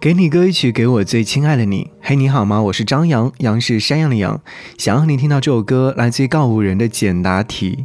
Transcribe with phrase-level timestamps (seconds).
[0.00, 1.90] 给你歌一曲，给我最亲爱的你。
[2.00, 2.62] 嘿，你好吗？
[2.62, 4.40] 我是张扬，杨是山羊的羊。
[4.78, 7.84] 想要和你听到这首歌，来自于告五人的简答题。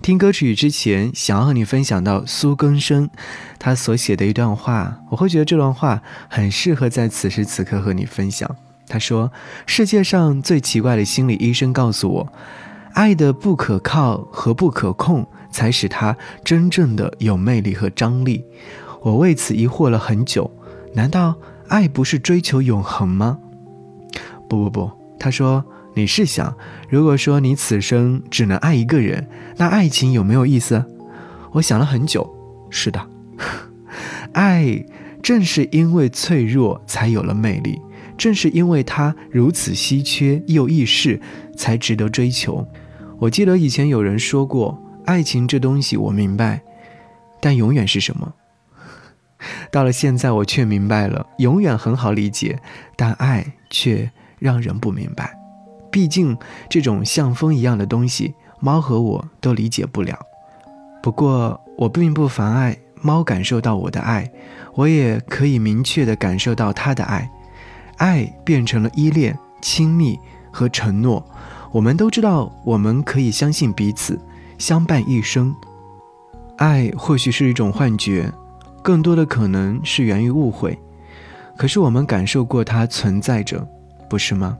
[0.00, 3.10] 听歌曲之前，想要和你分享到苏更生
[3.58, 8.48] 他所写的一段话，我会觉得这段话很适合在此时此刻和你分享。
[8.86, 9.32] 他说
[9.66, 12.32] ：“世界上最奇怪的心理医生告诉我，
[12.92, 18.44] 爱的不可靠和不可控，才使它真正的有魅力和张力。
[19.02, 20.48] 我为此疑惑了很久，
[20.94, 21.34] 难道？”
[21.68, 23.38] 爱不是追求永恒吗？
[24.48, 26.56] 不不不，他说你是想，
[26.88, 30.84] 如果说你此生只能爱一个人，那爱情有没有意思？
[31.52, 32.34] 我想了很久，
[32.70, 33.08] 是的，
[34.32, 34.84] 爱
[35.22, 37.80] 正是因为脆弱才有了魅力，
[38.16, 41.20] 正是因为它如此稀缺又易逝，
[41.56, 42.66] 才值得追求。
[43.18, 46.62] 我记得以前有人说过，爱情这东西我明白，
[47.40, 48.34] 但永远是什么？
[49.70, 52.58] 到了现在，我却明白了，永远很好理解，
[52.96, 55.36] 但爱却让人不明白。
[55.90, 56.36] 毕竟，
[56.68, 60.18] 这种像风一样的东西，猫和我都理解不了。
[61.02, 64.30] 不过，我并不妨碍猫感受到我的爱，
[64.74, 67.30] 我也可以明确地感受到它的爱。
[67.98, 70.18] 爱变成了依恋、亲密
[70.50, 71.24] 和承诺。
[71.72, 74.20] 我们都知道，我们可以相信彼此，
[74.58, 75.54] 相伴一生。
[76.58, 78.30] 爱或许是一种幻觉。
[78.86, 80.78] 更多的可能是源于误会，
[81.56, 83.66] 可是我们感受过它存在着，
[84.08, 84.56] 不是吗？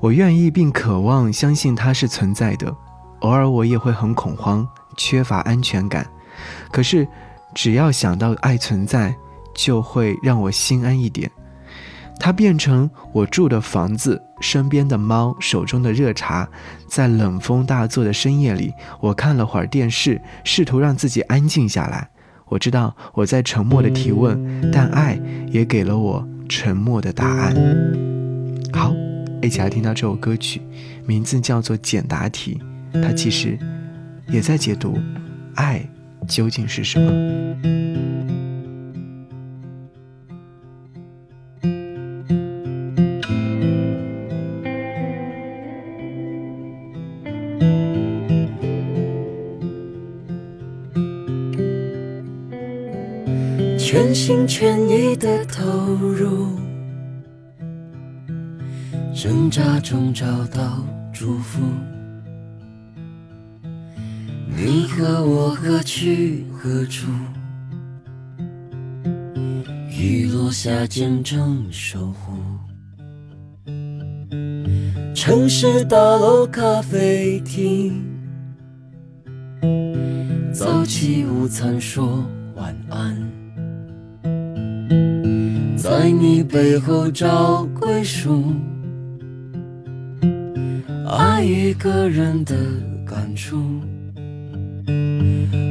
[0.00, 2.74] 我愿意并渴望相信它是存在的，
[3.20, 6.04] 偶尔我也会很恐慌，缺乏安全感。
[6.72, 7.06] 可是
[7.54, 9.14] 只要想到爱存在，
[9.54, 11.30] 就会让我心安一点。
[12.18, 16.48] 它变成我住的房子，身边的猫，手中的热茶。
[16.88, 22.08] 在冷风大作的深夜里，我看了会儿电视，试图让自己安静下来。
[22.50, 25.18] 我知道我在沉默的提问，但爱
[25.50, 27.54] 也给了我沉默的答案。
[28.72, 28.92] 好，
[29.40, 30.60] 一起来听到这首歌曲，
[31.06, 32.60] 名字叫做《简答题》，
[33.02, 33.56] 它其实
[34.28, 34.98] 也在解读
[35.54, 35.88] 爱
[36.26, 37.79] 究竟是什么。
[53.92, 55.64] 全心全意的投
[55.96, 56.46] 入，
[59.12, 61.60] 挣扎中找到祝福。
[64.56, 67.10] 你和我何去何处？
[69.90, 72.34] 雨落下见证守护。
[75.16, 78.04] 城市大楼咖啡厅，
[80.52, 82.24] 早起午餐说
[82.54, 83.39] 晚安。
[85.80, 88.52] 在你背后找归属，
[91.08, 92.54] 爱一个人的
[93.06, 93.56] 感触，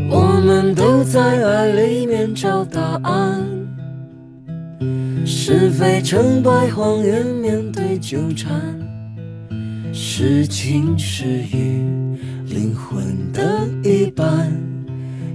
[0.09, 3.47] 我们都在爱里面找答案。
[5.27, 8.59] 是非成败，谎言面对纠缠，
[9.93, 11.85] 是情是雨，
[12.47, 14.51] 灵魂的一半。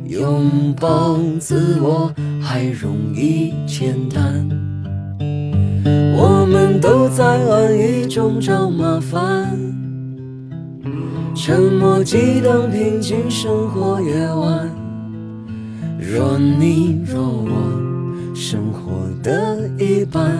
[0.06, 4.63] 拥抱自我还容易简单。
[6.54, 9.58] 我们都在安逸中找麻烦，
[11.34, 14.70] 沉默激荡平静生活夜晚。
[15.98, 20.30] 若你若我，生活的一半，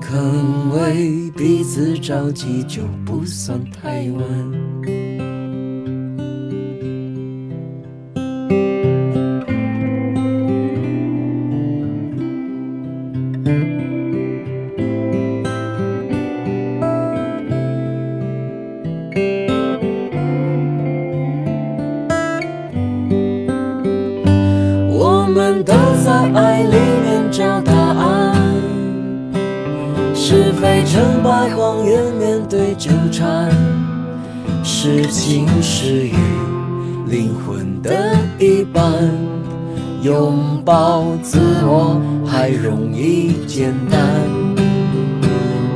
[0.00, 4.71] 肯为彼此着急就不算太晚。
[25.34, 25.72] 们都
[26.04, 28.36] 在爱里面找答案，
[30.14, 33.50] 是非成败谎言面对纠缠，
[34.62, 36.14] 是晴是雨
[37.06, 38.84] 灵魂的一半，
[40.02, 44.00] 拥抱自我还容易简单，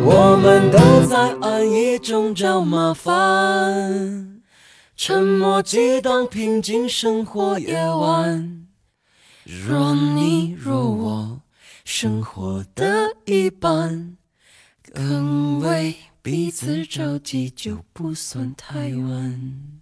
[0.04, 4.42] 我们都在安逸中找麻烦，
[4.94, 8.65] 沉默激荡平静生活夜晚。
[9.48, 11.40] 若你若我，
[11.84, 14.16] 生活的一半，
[14.92, 19.80] 更为彼此着急，就不算太晚。